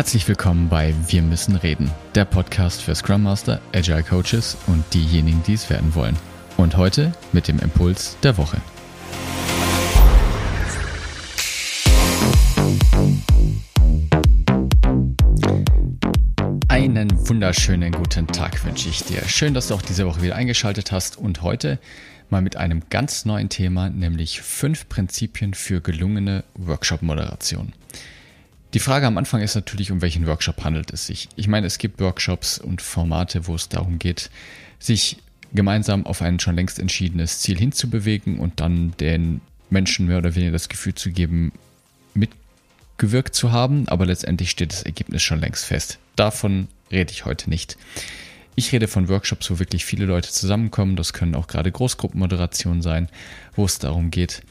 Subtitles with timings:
[0.00, 5.42] Herzlich willkommen bei Wir müssen reden, der Podcast für Scrum Master, Agile Coaches und diejenigen,
[5.46, 6.16] die es werden wollen.
[6.56, 8.56] Und heute mit dem Impuls der Woche.
[16.68, 19.28] Einen wunderschönen guten Tag wünsche ich dir.
[19.28, 21.78] Schön, dass du auch diese Woche wieder eingeschaltet hast und heute
[22.30, 27.74] mal mit einem ganz neuen Thema, nämlich fünf Prinzipien für gelungene Workshop-Moderation.
[28.72, 31.28] Die Frage am Anfang ist natürlich, um welchen Workshop handelt es sich.
[31.34, 34.30] Ich meine, es gibt Workshops und Formate, wo es darum geht,
[34.78, 35.16] sich
[35.52, 40.52] gemeinsam auf ein schon längst entschiedenes Ziel hinzubewegen und dann den Menschen mehr oder weniger
[40.52, 41.50] das Gefühl zu geben,
[42.14, 45.98] mitgewirkt zu haben, aber letztendlich steht das Ergebnis schon längst fest.
[46.14, 47.76] Davon rede ich heute nicht.
[48.54, 50.94] Ich rede von Workshops, wo wirklich viele Leute zusammenkommen.
[50.94, 53.08] Das können auch gerade Großgruppenmoderationen sein,
[53.56, 54.42] wo es darum geht,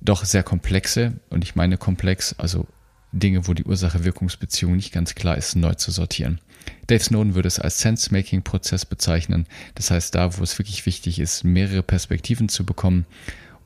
[0.00, 2.66] doch sehr komplexe, und ich meine komplex, also
[3.12, 6.40] Dinge, wo die Ursache-Wirkungsbeziehung nicht ganz klar ist, neu zu sortieren.
[6.86, 9.46] Dave Snowden würde es als Sense-Making-Prozess bezeichnen.
[9.74, 13.06] Das heißt, da, wo es wirklich wichtig ist, mehrere Perspektiven zu bekommen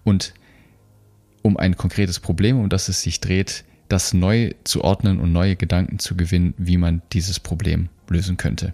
[0.05, 0.35] und
[1.43, 5.55] um ein konkretes Problem, um das es sich dreht, das neu zu ordnen und neue
[5.55, 8.73] Gedanken zu gewinnen, wie man dieses Problem lösen könnte.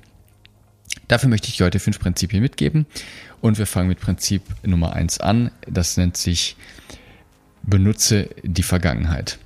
[1.09, 2.87] Dafür möchte ich heute fünf Prinzipien mitgeben
[3.41, 5.51] und wir fangen mit Prinzip Nummer eins an.
[5.69, 6.57] Das nennt sich
[7.63, 9.39] Benutze die Vergangenheit.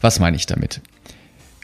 [0.00, 0.80] Was meine ich damit?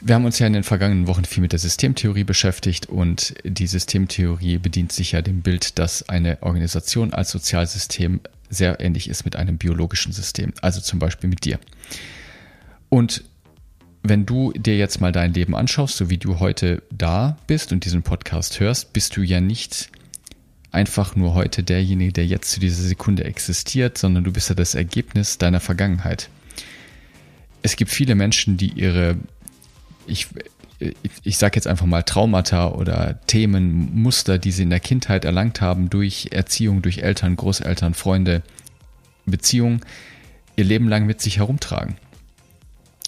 [0.01, 3.67] Wir haben uns ja in den vergangenen Wochen viel mit der Systemtheorie beschäftigt und die
[3.67, 9.37] Systemtheorie bedient sich ja dem Bild, dass eine Organisation als Sozialsystem sehr ähnlich ist mit
[9.37, 11.57] einem biologischen System, also zum Beispiel mit dir.
[12.89, 13.23] Und
[14.03, 17.85] wenn du dir jetzt mal dein Leben anschaust, so wie du heute da bist und
[17.85, 19.89] diesen Podcast hörst, bist du ja nicht
[20.71, 24.75] einfach nur heute derjenige, der jetzt zu dieser Sekunde existiert, sondern du bist ja das
[24.75, 26.29] Ergebnis deiner Vergangenheit
[27.63, 29.17] es gibt viele Menschen, die ihre,
[30.05, 30.27] ich,
[31.23, 35.61] ich sage jetzt einfach mal Traumata oder Themen, Muster, die sie in der Kindheit erlangt
[35.61, 38.43] haben durch Erziehung, durch Eltern, Großeltern, Freunde,
[39.25, 39.81] Beziehungen,
[40.55, 41.95] ihr Leben lang mit sich herumtragen.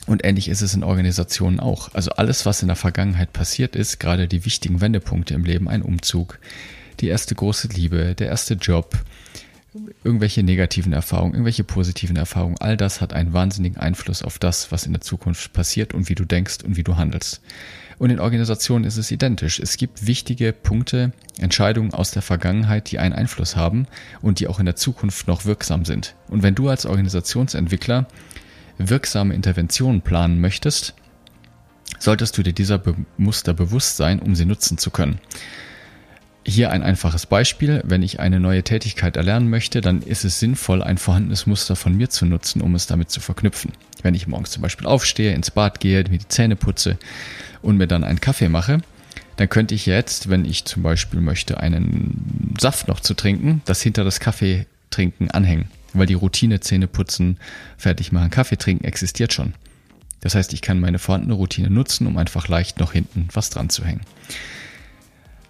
[0.08, 1.94] Und ähnlich ist es in Organisationen auch.
[1.94, 5.82] Also alles, was in der Vergangenheit passiert ist, gerade die wichtigen Wendepunkte im Leben, ein
[5.82, 6.40] Umzug,
[7.00, 8.96] die erste große Liebe, der erste Job,
[10.04, 14.86] irgendwelche negativen Erfahrungen, irgendwelche positiven Erfahrungen, all das hat einen wahnsinnigen Einfluss auf das, was
[14.86, 17.42] in der Zukunft passiert und wie du denkst und wie du handelst.
[17.98, 19.60] Und in Organisationen ist es identisch.
[19.60, 23.88] Es gibt wichtige Punkte, Entscheidungen aus der Vergangenheit, die einen Einfluss haben
[24.22, 26.16] und die auch in der Zukunft noch wirksam sind.
[26.28, 28.08] Und wenn du als Organisationsentwickler
[28.78, 30.94] wirksame Interventionen planen möchtest,
[32.00, 32.82] solltest du dir dieser
[33.18, 35.20] Muster bewusst sein, um sie nutzen zu können.
[36.48, 37.82] Hier ein einfaches Beispiel.
[37.86, 41.98] Wenn ich eine neue Tätigkeit erlernen möchte, dann ist es sinnvoll, ein vorhandenes Muster von
[41.98, 43.72] mir zu nutzen, um es damit zu verknüpfen.
[44.04, 47.00] Wenn ich morgens zum Beispiel aufstehe, ins Bad gehe, mir die Zähne putze
[47.64, 48.82] und mir dann einen Kaffee mache,
[49.38, 53.82] dann könnte ich jetzt, wenn ich zum Beispiel möchte, einen Saft noch zu trinken, das
[53.82, 55.70] hinter das Kaffee trinken anhängen.
[55.94, 57.40] Weil die Routine Zähne putzen,
[57.76, 59.56] fertig machen, Kaffee trinken existiert schon.
[60.22, 63.70] Das heißt, ich kann meine vorhandene Routine nutzen, um einfach leicht noch hinten was dran
[63.70, 64.02] zu hängen.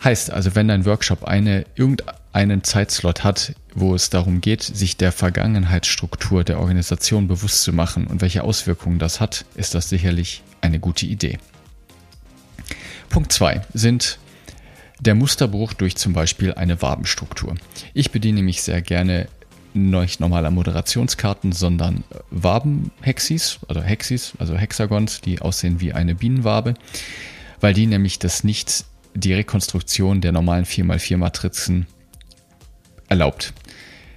[0.03, 5.11] Heißt also, wenn dein Workshop eine, irgendeinen Zeitslot hat, wo es darum geht, sich der
[5.11, 10.79] Vergangenheitsstruktur der Organisation bewusst zu machen und welche Auswirkungen das hat, ist das sicherlich eine
[10.79, 11.39] gute Idee.
[13.09, 14.19] Punkt zwei sind
[14.99, 17.55] der Musterbruch durch zum Beispiel eine Wabenstruktur.
[17.93, 19.27] Ich bediene mich sehr gerne
[19.73, 26.75] nicht normaler Moderationskarten, sondern Wabenhexis, also Hexis, also Hexagons, die aussehen wie eine Bienenwabe,
[27.59, 31.87] weil die nämlich das nicht die Rekonstruktion der normalen 4x4 Matrizen
[33.07, 33.53] erlaubt.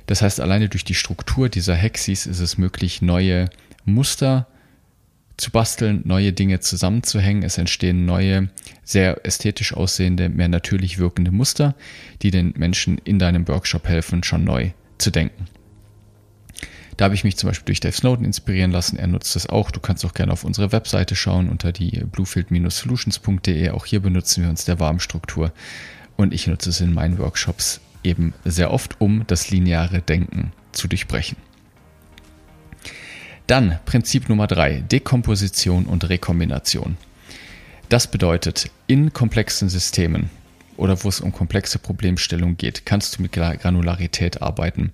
[0.06, 3.50] Das heißt, alleine durch die Struktur dieser Hexis ist es möglich, neue
[3.84, 4.46] Muster
[5.36, 7.42] zu basteln, neue Dinge zusammenzuhängen.
[7.42, 8.48] Es entstehen neue,
[8.84, 11.74] sehr ästhetisch aussehende, mehr natürlich wirkende Muster,
[12.22, 15.46] die den Menschen in deinem Workshop helfen, schon neu zu denken.
[16.98, 18.98] Da habe ich mich zum Beispiel durch Dave Snowden inspirieren lassen.
[18.98, 19.70] Er nutzt das auch.
[19.70, 23.70] Du kannst auch gerne auf unsere Webseite schauen unter die bluefield-solutions.de.
[23.70, 25.52] Auch hier benutzen wir uns der Warmstruktur.
[26.16, 30.88] Und ich nutze es in meinen Workshops eben sehr oft, um das lineare Denken zu
[30.88, 31.36] durchbrechen.
[33.46, 36.96] Dann Prinzip Nummer drei: Dekomposition und Rekombination.
[37.88, 40.30] Das bedeutet, in komplexen Systemen
[40.76, 44.92] oder wo es um komplexe Problemstellungen geht, kannst du mit Granularität arbeiten.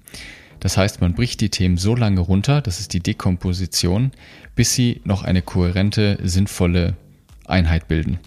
[0.65, 4.13] Das heißt, man bricht die Themen so lange runter, das ist die Dekomposition,
[4.55, 6.97] bis sie noch eine kohärente, sinnvolle
[7.45, 8.19] Einheit bilden.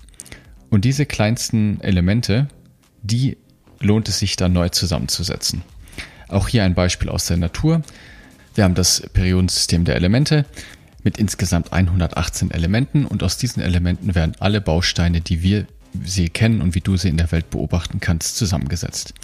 [0.69, 2.47] Und diese kleinsten Elemente,
[3.01, 3.37] die
[3.79, 5.63] lohnt es sich dann neu zusammenzusetzen.
[6.27, 7.81] Auch hier ein Beispiel aus der Natur.
[8.53, 10.45] Wir haben das Periodensystem der Elemente.
[11.03, 15.65] mit insgesamt 118 Elementen und aus diesen Elementen werden alle Bausteine, die wir
[16.03, 19.15] sie kennen und wie du sie in der Welt beobachten kannst, zusammengesetzt.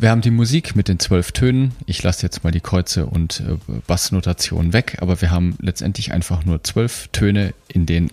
[0.00, 1.72] Wir haben die Musik mit den zwölf Tönen.
[1.84, 6.42] Ich lasse jetzt mal die Kreuze und äh, Bassnotationen weg, aber wir haben letztendlich einfach
[6.46, 8.10] nur zwölf Töne, in denen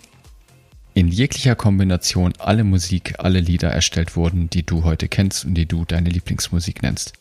[0.96, 5.66] in jeglicher Kombination alle Musik, alle Lieder erstellt wurden, die du heute kennst und die
[5.66, 7.14] du deine Lieblingsmusik nennst.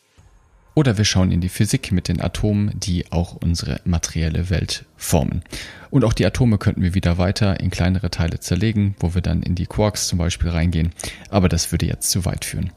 [0.74, 5.42] Oder wir schauen in die Physik mit den Atomen, die auch unsere materielle Welt formen.
[5.90, 9.44] Und auch die Atome könnten wir wieder weiter in kleinere Teile zerlegen, wo wir dann
[9.44, 10.90] in die Quarks zum Beispiel reingehen.
[11.30, 12.72] Aber das würde jetzt zu weit führen.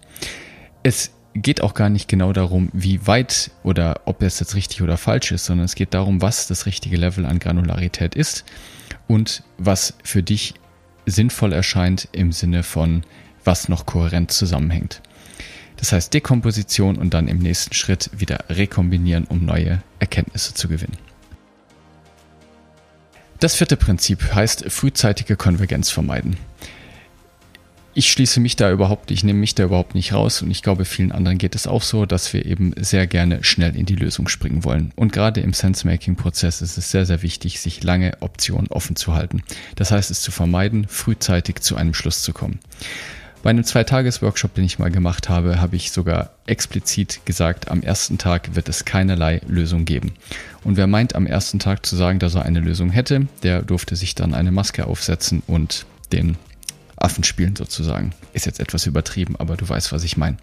[0.83, 4.97] Es geht auch gar nicht genau darum, wie weit oder ob es jetzt richtig oder
[4.97, 8.45] falsch ist, sondern es geht darum, was das richtige Level an Granularität ist
[9.07, 10.55] und was für dich
[11.05, 13.03] sinnvoll erscheint im Sinne von,
[13.43, 15.01] was noch kohärent zusammenhängt.
[15.77, 20.97] Das heißt Dekomposition und dann im nächsten Schritt wieder rekombinieren, um neue Erkenntnisse zu gewinnen.
[23.39, 26.35] Das vierte Prinzip heißt frühzeitige Konvergenz vermeiden.
[27.99, 30.85] Ich schließe mich da überhaupt, ich nehme mich da überhaupt nicht raus und ich glaube,
[30.85, 34.29] vielen anderen geht es auch so, dass wir eben sehr gerne schnell in die Lösung
[34.29, 34.93] springen wollen.
[34.95, 39.43] Und gerade im Sense-Making-Prozess ist es sehr, sehr wichtig, sich lange Optionen offen zu halten.
[39.75, 42.59] Das heißt, es zu vermeiden, frühzeitig zu einem Schluss zu kommen.
[43.43, 48.17] Bei einem Zweitages-Workshop, den ich mal gemacht habe, habe ich sogar explizit gesagt, am ersten
[48.17, 50.13] Tag wird es keinerlei Lösung geben.
[50.63, 53.97] Und wer meint, am ersten Tag zu sagen, dass er eine Lösung hätte, der durfte
[53.97, 56.37] sich dann eine Maske aufsetzen und den
[57.01, 58.11] Affen spielen sozusagen.
[58.33, 60.37] Ist jetzt etwas übertrieben, aber du weißt, was ich meine.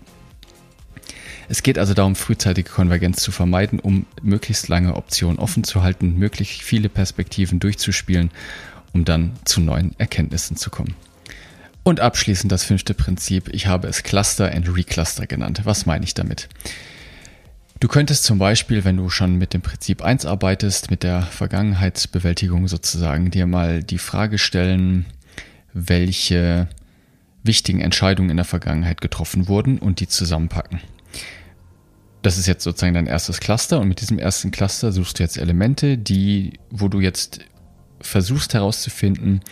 [1.48, 6.18] Es geht also darum, frühzeitige Konvergenz zu vermeiden, um möglichst lange Optionen offen zu halten,
[6.18, 8.30] möglichst viele Perspektiven durchzuspielen,
[8.92, 10.94] um dann zu neuen Erkenntnissen zu kommen.
[11.84, 13.48] Und abschließend das fünfte Prinzip.
[13.52, 15.60] Ich habe es Cluster and Recluster genannt.
[15.62, 16.48] Was meine ich damit?
[17.78, 22.66] Du könntest zum Beispiel, wenn du schon mit dem Prinzip 1 arbeitest, mit der Vergangenheitsbewältigung
[22.66, 25.04] sozusagen, dir mal die Frage stellen,
[25.76, 26.68] welche
[27.42, 30.80] wichtigen Entscheidungen in der Vergangenheit getroffen wurden und die zusammenpacken.
[32.22, 35.36] Das ist jetzt sozusagen dein erstes Cluster und mit diesem ersten Cluster suchst du jetzt
[35.36, 37.40] Elemente, die, wo du jetzt
[38.00, 39.42] versuchst herauszufinden,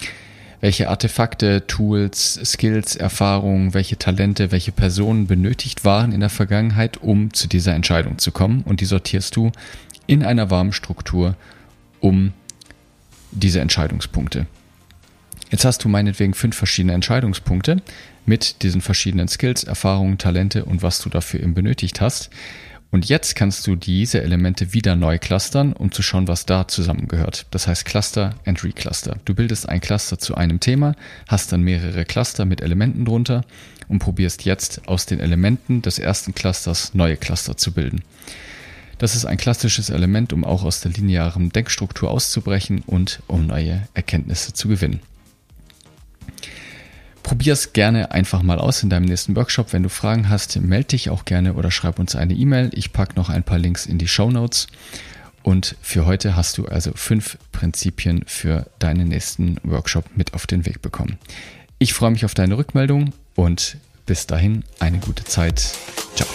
[0.61, 7.35] welche Artefakte, Tools, Skills, Erfahrungen, welche Talente, welche Personen benötigt waren in der Vergangenheit, um
[7.35, 8.63] zu dieser Entscheidung zu kommen.
[8.63, 9.53] Und die sortierst du
[10.07, 11.37] in einer warmen Struktur
[12.01, 12.33] um
[13.31, 14.47] diese Entscheidungspunkte.
[15.51, 17.83] Jetzt hast du meinetwegen fünf verschiedene Entscheidungspunkte
[18.27, 22.31] mit diesen verschiedenen Skills, Erfahrungen, Talente und was du dafür eben benötigt hast.
[22.91, 27.47] Und jetzt kannst du diese Elemente wieder neu clustern, um zu schauen, was da zusammengehört.
[27.51, 29.17] Das heißt Cluster and Recluster.
[29.25, 30.95] Du bildest ein Cluster zu einem Thema,
[31.27, 33.45] hast dann mehrere Cluster mit Elementen drunter
[33.89, 38.03] und probierst jetzt aus den Elementen des ersten Clusters neue Cluster zu bilden.
[38.99, 43.89] Das ist ein klassisches Element, um auch aus der linearen Denkstruktur auszubrechen und um neue
[43.95, 45.01] Erkenntnisse zu gewinnen.
[47.25, 49.73] Probier es gerne einfach mal aus in deinem nächsten Workshop.
[49.73, 52.71] Wenn du Fragen hast, melde dich auch gerne oder schreib uns eine E-Mail.
[52.75, 54.67] Ich packe noch ein paar Links in die Show Notes.
[55.43, 60.67] Und für heute hast du also fünf Prinzipien für deinen nächsten Workshop mit auf den
[60.67, 61.19] Weg bekommen.
[61.79, 65.75] Ich freue mich auf deine Rückmeldung und bis dahin eine gute Zeit.
[66.15, 66.29] Ciao.